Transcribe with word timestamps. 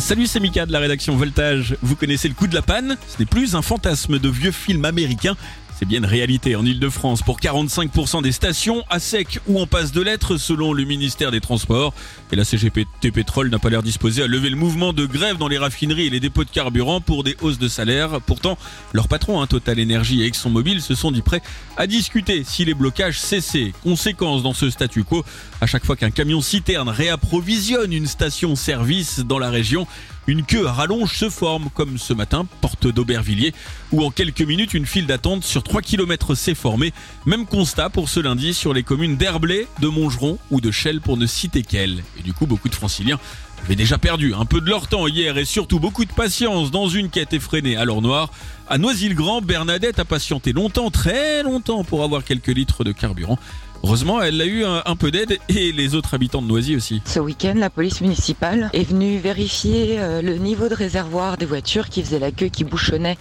Salut, 0.00 0.26
c'est 0.26 0.38
Mika 0.38 0.64
de 0.64 0.72
la 0.72 0.78
rédaction 0.78 1.16
Voltage. 1.16 1.76
Vous 1.82 1.96
connaissez 1.96 2.28
le 2.28 2.34
coup 2.34 2.46
de 2.46 2.54
la 2.54 2.62
panne? 2.62 2.96
Ce 3.08 3.18
n'est 3.18 3.26
plus 3.26 3.56
un 3.56 3.62
fantasme 3.62 4.18
de 4.18 4.28
vieux 4.28 4.52
film 4.52 4.84
américain. 4.84 5.36
C'est 5.78 5.86
bien 5.86 5.98
une 5.98 6.06
réalité 6.06 6.56
en 6.56 6.66
Ile-de-France 6.66 7.22
pour 7.22 7.38
45% 7.38 8.20
des 8.20 8.32
stations 8.32 8.82
à 8.90 8.98
sec 8.98 9.38
ou 9.46 9.60
en 9.60 9.68
passe 9.68 9.92
de 9.92 10.02
lettres 10.02 10.36
selon 10.36 10.72
le 10.72 10.82
ministère 10.82 11.30
des 11.30 11.40
Transports. 11.40 11.94
Et 12.32 12.36
la 12.36 12.44
CGPT 12.44 13.12
Pétrole 13.12 13.48
n'a 13.48 13.60
pas 13.60 13.70
l'air 13.70 13.84
disposée 13.84 14.24
à 14.24 14.26
lever 14.26 14.50
le 14.50 14.56
mouvement 14.56 14.92
de 14.92 15.06
grève 15.06 15.36
dans 15.36 15.46
les 15.46 15.56
raffineries 15.56 16.08
et 16.08 16.10
les 16.10 16.18
dépôts 16.18 16.42
de 16.42 16.50
carburant 16.50 17.00
pour 17.00 17.22
des 17.22 17.36
hausses 17.42 17.60
de 17.60 17.68
salaire. 17.68 18.20
Pourtant, 18.26 18.58
leur 18.92 19.06
patron, 19.06 19.40
hein, 19.40 19.46
Total 19.46 19.80
Energy 19.80 20.20
et 20.20 20.26
ExxonMobil, 20.26 20.82
se 20.82 20.96
sont 20.96 21.12
dit 21.12 21.22
prêts 21.22 21.42
à 21.76 21.86
discuter 21.86 22.42
si 22.42 22.64
les 22.64 22.74
blocages 22.74 23.20
cessaient. 23.20 23.72
Conséquence 23.84 24.42
dans 24.42 24.54
ce 24.54 24.70
statu 24.70 25.04
quo, 25.04 25.24
à 25.60 25.66
chaque 25.68 25.86
fois 25.86 25.94
qu'un 25.94 26.10
camion 26.10 26.40
citerne 26.40 26.88
réapprovisionne 26.88 27.92
une 27.92 28.08
station-service 28.08 29.20
dans 29.20 29.38
la 29.38 29.50
région, 29.50 29.86
une 30.28 30.44
queue 30.44 30.66
à 30.68 30.72
rallonge 30.72 31.16
se 31.16 31.30
forme, 31.30 31.70
comme 31.74 31.96
ce 31.96 32.12
matin, 32.12 32.46
porte 32.60 32.86
d'Aubervilliers, 32.86 33.54
où 33.92 34.04
en 34.04 34.10
quelques 34.10 34.42
minutes, 34.42 34.74
une 34.74 34.84
file 34.84 35.06
d'attente 35.06 35.42
sur 35.42 35.62
3 35.62 35.80
km 35.80 36.34
s'est 36.34 36.54
formée. 36.54 36.92
Même 37.24 37.46
constat 37.46 37.88
pour 37.88 38.10
ce 38.10 38.20
lundi 38.20 38.52
sur 38.52 38.74
les 38.74 38.82
communes 38.82 39.16
d'Herblay, 39.16 39.66
de 39.80 39.88
Montgeron 39.88 40.38
ou 40.50 40.60
de 40.60 40.70
Chelles 40.70 41.00
pour 41.00 41.16
ne 41.16 41.26
citer 41.26 41.62
qu'elles. 41.62 42.04
Et 42.18 42.22
du 42.22 42.34
coup, 42.34 42.46
beaucoup 42.46 42.68
de 42.68 42.74
franciliens 42.74 43.18
avaient 43.64 43.76
déjà 43.76 43.98
perdu 43.98 44.34
un 44.34 44.44
peu 44.44 44.60
de 44.60 44.68
leur 44.68 44.88
temps 44.88 45.06
hier 45.06 45.36
et 45.38 45.44
surtout 45.44 45.80
beaucoup 45.80 46.04
de 46.04 46.12
patience 46.12 46.70
dans 46.70 46.88
une 46.88 47.10
quête 47.10 47.32
effrénée 47.32 47.76
à 47.76 47.84
l'or 47.84 48.02
noir. 48.02 48.30
À 48.68 48.78
Noisy-le-Grand, 48.78 49.40
Bernadette 49.40 49.98
a 49.98 50.04
patienté 50.04 50.52
longtemps, 50.52 50.90
très 50.90 51.42
longtemps, 51.42 51.84
pour 51.84 52.04
avoir 52.04 52.24
quelques 52.24 52.48
litres 52.48 52.84
de 52.84 52.92
carburant. 52.92 53.38
Heureusement, 53.84 54.20
elle 54.20 54.40
a 54.40 54.44
eu 54.44 54.64
un, 54.64 54.96
peu 54.96 55.10
d'aide 55.10 55.38
et 55.48 55.70
les 55.72 55.94
autres 55.94 56.14
habitants 56.14 56.42
de 56.42 56.48
Noisy 56.48 56.74
aussi. 56.74 57.00
Ce 57.04 57.20
week-end, 57.20 57.54
la 57.56 57.70
police 57.70 58.00
municipale 58.00 58.70
est 58.72 58.82
venue 58.82 59.18
vérifier 59.18 60.00
euh, 60.00 60.20
le 60.20 60.34
niveau 60.34 60.68
de 60.68 60.74
réservoir 60.74 61.36
des 61.36 61.46
voitures 61.46 61.88
qui 61.88 62.02
faisaient 62.02 62.18
la 62.18 62.32
queue, 62.32 62.48
qui 62.48 62.64
bouchonnait 62.64 63.18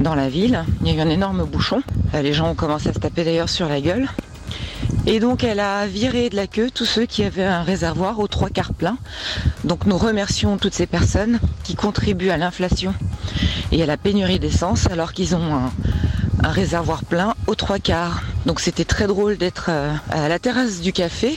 dans 0.00 0.16
la 0.16 0.28
ville. 0.28 0.64
Il 0.80 0.88
y 0.88 0.90
a 0.90 0.94
eu 0.94 1.00
un 1.00 1.08
énorme 1.08 1.44
bouchon. 1.44 1.82
Euh, 2.14 2.22
Les 2.22 2.32
gens 2.32 2.50
ont 2.50 2.54
commencé 2.56 2.88
à 2.88 2.92
se 2.92 2.98
taper 2.98 3.24
d'ailleurs 3.24 3.48
sur 3.48 3.68
la 3.68 3.80
gueule. 3.80 4.08
Et 5.06 5.18
donc 5.18 5.42
elle 5.42 5.58
a 5.58 5.86
viré 5.86 6.30
de 6.30 6.36
la 6.36 6.46
queue 6.46 6.70
tous 6.70 6.84
ceux 6.84 7.06
qui 7.06 7.24
avaient 7.24 7.44
un 7.44 7.62
réservoir 7.62 8.20
aux 8.20 8.28
trois 8.28 8.50
quarts 8.50 8.72
plein. 8.72 8.98
Donc 9.64 9.84
nous 9.86 9.98
remercions 9.98 10.58
toutes 10.58 10.74
ces 10.74 10.86
personnes 10.86 11.40
qui 11.64 11.74
contribuent 11.74 12.30
à 12.30 12.36
l'inflation 12.36 12.94
et 13.72 13.82
à 13.82 13.86
la 13.86 13.96
pénurie 13.96 14.38
d'essence 14.38 14.86
alors 14.86 15.12
qu'ils 15.12 15.34
ont 15.34 15.54
un, 15.54 15.72
réservoir 16.48 17.04
plein 17.04 17.34
aux 17.48 17.56
trois 17.56 17.80
quarts. 17.80 18.22
Donc 18.46 18.60
c'était 18.60 18.84
très 18.84 19.06
drôle 19.06 19.36
d'être 19.36 19.66
euh, 19.70 19.92
à 20.10 20.28
la 20.28 20.38
terrasse 20.38 20.80
du 20.80 20.92
café 20.92 21.36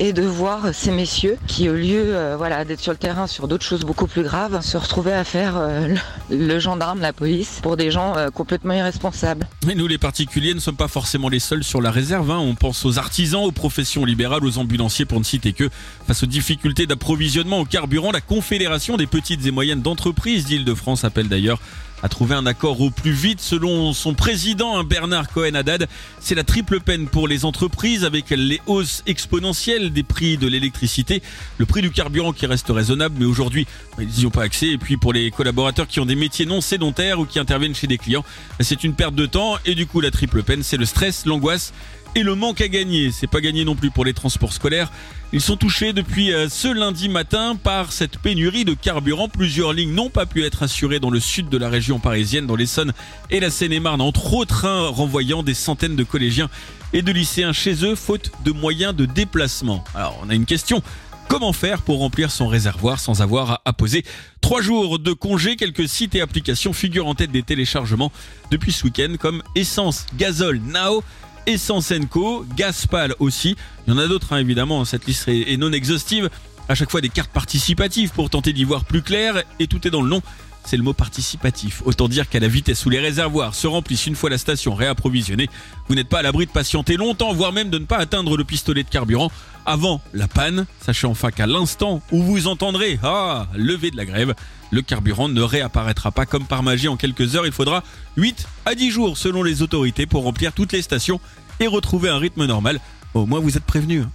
et 0.00 0.14
de 0.14 0.22
voir 0.22 0.74
ces 0.74 0.90
messieurs 0.90 1.36
qui, 1.46 1.68
au 1.68 1.74
lieu 1.74 2.16
euh, 2.16 2.34
voilà, 2.36 2.64
d'être 2.64 2.80
sur 2.80 2.90
le 2.92 2.98
terrain 2.98 3.26
sur 3.26 3.46
d'autres 3.46 3.66
choses 3.66 3.82
beaucoup 3.82 4.06
plus 4.06 4.22
graves, 4.22 4.62
se 4.62 4.78
retrouvaient 4.78 5.12
à 5.12 5.24
faire 5.24 5.58
euh, 5.58 5.94
le, 6.30 6.58
gendarme, 6.58 7.00
la 7.00 7.12
police, 7.12 7.60
pour 7.62 7.76
des 7.76 7.90
gens 7.90 8.16
euh, 8.16 8.30
complètement 8.30 8.72
irresponsables. 8.72 9.46
Mais 9.66 9.74
nous, 9.74 9.86
les 9.86 9.98
particuliers, 9.98 10.54
ne 10.54 10.58
sommes 10.58 10.76
pas 10.76 10.88
forcément 10.88 11.28
les 11.28 11.38
seuls 11.38 11.62
sur 11.62 11.82
la 11.82 11.90
réserve. 11.90 12.30
hein. 12.30 12.38
On 12.38 12.54
pense 12.54 12.86
aux 12.86 12.98
artisans, 12.98 13.44
aux 13.44 13.52
professions 13.52 14.06
libérales, 14.06 14.42
aux 14.42 14.56
ambulanciers, 14.56 15.04
pour 15.04 15.18
ne 15.18 15.24
citer 15.24 15.52
que. 15.52 15.68
Face 16.06 16.22
aux 16.22 16.26
difficultés 16.26 16.86
d'approvisionnement 16.86 17.60
au 17.60 17.66
carburant, 17.66 18.10
la 18.10 18.22
Confédération 18.22 18.96
des 18.96 19.06
petites 19.06 19.44
et 19.44 19.50
moyennes 19.50 19.82
d'entreprises 19.82 20.46
d'Île-de-France 20.46 21.04
appelle 21.04 21.28
d'ailleurs 21.28 21.60
à 22.02 22.08
trouver 22.08 22.34
un 22.34 22.46
accord 22.46 22.80
au 22.80 22.90
plus 22.90 23.12
vite. 23.12 23.40
Selon 23.40 23.92
son 23.92 24.14
président, 24.14 24.78
hein, 24.78 24.84
Bernard 24.84 25.28
Cohen-Haddad, 25.28 25.88
c'est 26.20 26.34
la 26.34 26.44
triple 26.44 26.80
peine 26.80 27.06
pour 27.06 27.28
les 27.28 27.44
entreprises 27.44 28.04
avec 28.04 28.30
les 28.30 28.60
hausses 28.66 29.02
exponentielles 29.06 29.92
des 29.92 30.02
prix 30.02 30.36
de 30.36 30.46
l'électricité, 30.46 31.22
le 31.58 31.66
prix 31.66 31.82
du 31.82 31.90
carburant 31.90 32.32
qui 32.32 32.46
reste 32.46 32.68
raisonnable, 32.68 33.16
mais 33.18 33.26
aujourd'hui, 33.26 33.66
ils 33.98 34.08
n'y 34.08 34.26
ont 34.26 34.30
pas 34.30 34.42
accès. 34.42 34.68
Et 34.68 34.78
puis 34.78 34.96
pour 34.96 35.12
les 35.12 35.30
collaborateurs 35.30 35.86
qui 35.86 36.00
ont 36.00 36.06
des 36.06 36.16
métiers 36.16 36.46
non 36.46 36.60
sédentaires 36.60 37.20
ou 37.20 37.26
qui 37.26 37.38
interviennent 37.38 37.74
chez 37.74 37.86
des 37.86 37.98
clients, 37.98 38.24
c'est 38.60 38.84
une 38.84 38.94
perte 38.94 39.14
de 39.14 39.26
temps. 39.26 39.56
Et 39.64 39.74
du 39.74 39.86
coup, 39.86 40.00
la 40.00 40.10
triple 40.10 40.42
peine, 40.42 40.62
c'est 40.62 40.76
le 40.76 40.84
stress, 40.84 41.26
l'angoisse 41.26 41.72
et 42.14 42.22
le 42.22 42.34
manque 42.34 42.60
à 42.60 42.68
gagner. 42.68 43.10
C'est 43.12 43.26
pas 43.26 43.40
gagné 43.40 43.64
non 43.64 43.74
plus 43.74 43.90
pour 43.90 44.04
les 44.04 44.12
transports 44.14 44.52
scolaires. 44.52 44.90
Ils 45.32 45.40
sont 45.40 45.56
touchés 45.56 45.92
depuis 45.92 46.32
euh, 46.32 46.48
ce 46.48 46.66
lundi 46.68 47.08
matin 47.08 47.54
par 47.54 47.92
cette 47.92 48.18
pénurie 48.18 48.64
de 48.64 48.74
carburant. 48.74 49.28
Plusieurs 49.28 49.72
lignes 49.72 49.94
n'ont 49.94 50.10
pas 50.10 50.26
pu 50.26 50.44
être 50.44 50.64
assurées 50.64 50.98
dans 50.98 51.10
le 51.10 51.20
sud 51.20 51.48
de 51.48 51.56
la 51.56 51.68
région 51.68 52.00
parisienne, 52.00 52.46
dans 52.46 52.56
l'Essonne 52.56 52.92
et 53.30 53.38
la 53.38 53.50
Seine-et-Marne, 53.50 54.00
entre 54.00 54.34
autres, 54.34 54.64
hein, 54.66 54.88
renvoyant 54.88 55.42
des 55.44 55.54
centaines 55.54 55.94
de 55.96 56.02
collégiens 56.04 56.50
et 56.92 57.02
de 57.02 57.12
lycéens 57.12 57.52
chez 57.52 57.84
eux, 57.84 57.94
faute 57.94 58.32
de 58.44 58.50
moyens 58.50 58.94
de 58.94 59.06
déplacement. 59.06 59.84
Alors, 59.94 60.20
on 60.24 60.30
a 60.30 60.34
une 60.34 60.46
question. 60.46 60.82
Comment 61.28 61.52
faire 61.52 61.82
pour 61.82 62.00
remplir 62.00 62.32
son 62.32 62.48
réservoir 62.48 62.98
sans 62.98 63.22
avoir 63.22 63.60
à- 63.64 63.72
poser 63.72 64.04
Trois 64.40 64.62
jours 64.62 64.98
de 64.98 65.12
congé, 65.12 65.54
quelques 65.54 65.88
sites 65.88 66.16
et 66.16 66.20
applications 66.20 66.72
figurent 66.72 67.06
en 67.06 67.14
tête 67.14 67.30
des 67.30 67.44
téléchargements 67.44 68.10
depuis 68.50 68.72
ce 68.72 68.82
week-end 68.82 69.14
comme 69.20 69.40
Essence, 69.54 70.06
Gazole, 70.18 70.58
Nao, 70.66 71.04
Essence 71.46 71.92
Co, 72.10 72.44
Gaspal 72.56 73.14
aussi. 73.18 73.56
Il 73.86 73.92
y 73.92 73.96
en 73.96 73.98
a 73.98 74.06
d'autres 74.06 74.32
hein, 74.32 74.38
évidemment, 74.38 74.84
cette 74.84 75.06
liste 75.06 75.28
est, 75.28 75.52
est 75.52 75.56
non 75.56 75.72
exhaustive. 75.72 76.30
À 76.68 76.74
chaque 76.74 76.90
fois 76.90 77.00
des 77.00 77.08
cartes 77.08 77.32
participatives 77.32 78.10
pour 78.10 78.30
tenter 78.30 78.52
d'y 78.52 78.64
voir 78.64 78.84
plus 78.84 79.02
clair 79.02 79.42
et 79.58 79.66
tout 79.66 79.86
est 79.86 79.90
dans 79.90 80.02
le 80.02 80.08
nom. 80.08 80.22
C'est 80.64 80.76
le 80.76 80.82
mot 80.82 80.92
participatif. 80.92 81.82
Autant 81.84 82.06
dire 82.06 82.28
qu'à 82.28 82.38
la 82.38 82.48
vitesse 82.48 82.84
où 82.86 82.90
les 82.90 83.00
réservoirs 83.00 83.54
se 83.54 83.66
remplissent 83.66 84.06
une 84.06 84.14
fois 84.14 84.30
la 84.30 84.38
station 84.38 84.74
réapprovisionnée, 84.74 85.48
vous 85.88 85.94
n'êtes 85.94 86.08
pas 86.08 86.18
à 86.18 86.22
l'abri 86.22 86.46
de 86.46 86.50
patienter 86.50 86.96
longtemps, 86.96 87.32
voire 87.32 87.52
même 87.52 87.70
de 87.70 87.78
ne 87.78 87.86
pas 87.86 87.96
atteindre 87.96 88.36
le 88.36 88.44
pistolet 88.44 88.82
de 88.82 88.88
carburant 88.88 89.32
avant 89.66 90.00
la 90.12 90.28
panne. 90.28 90.66
Sachez 90.80 91.06
enfin 91.06 91.30
qu'à 91.30 91.46
l'instant 91.46 92.02
où 92.12 92.22
vous 92.22 92.46
entendrez 92.46 92.98
ah 93.02 93.48
lever 93.54 93.90
de 93.90 93.96
la 93.96 94.04
grève, 94.04 94.34
le 94.70 94.82
carburant 94.82 95.28
ne 95.28 95.42
réapparaîtra 95.42 96.10
pas 96.12 96.26
comme 96.26 96.44
par 96.46 96.62
magie 96.62 96.88
en 96.88 96.96
quelques 96.96 97.34
heures. 97.36 97.46
Il 97.46 97.52
faudra 97.52 97.82
8 98.16 98.46
à 98.66 98.74
10 98.74 98.90
jours 98.90 99.18
selon 99.18 99.42
les 99.42 99.62
autorités 99.62 100.06
pour 100.06 100.24
remplir 100.24 100.52
toutes 100.52 100.72
les 100.72 100.82
stations 100.82 101.20
et 101.58 101.66
retrouver 101.66 102.08
un 102.08 102.18
rythme 102.18 102.46
normal. 102.46 102.80
Au 103.14 103.26
moins 103.26 103.40
vous 103.40 103.56
êtes 103.56 103.64
prévenus. 103.64 104.04
hein. 104.04 104.10